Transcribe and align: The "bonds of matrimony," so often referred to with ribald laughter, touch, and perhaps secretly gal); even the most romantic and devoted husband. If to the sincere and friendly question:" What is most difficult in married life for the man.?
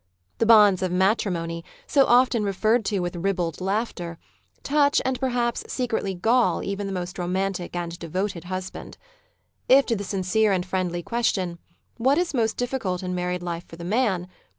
The 0.39 0.47
"bonds 0.47 0.81
of 0.81 0.91
matrimony," 0.91 1.63
so 1.85 2.05
often 2.07 2.43
referred 2.43 2.85
to 2.85 3.01
with 3.01 3.17
ribald 3.17 3.61
laughter, 3.61 4.17
touch, 4.63 4.99
and 5.05 5.19
perhaps 5.19 5.63
secretly 5.71 6.15
gal); 6.15 6.63
even 6.63 6.87
the 6.87 6.91
most 6.91 7.19
romantic 7.19 7.75
and 7.75 7.99
devoted 7.99 8.45
husband. 8.45 8.97
If 9.69 9.85
to 9.85 9.95
the 9.95 10.03
sincere 10.03 10.53
and 10.53 10.65
friendly 10.65 11.03
question:" 11.03 11.59
What 11.97 12.17
is 12.17 12.33
most 12.33 12.57
difficult 12.57 13.03
in 13.03 13.13
married 13.13 13.43
life 13.43 13.67
for 13.67 13.75
the 13.75 13.85
man.? 13.85 14.27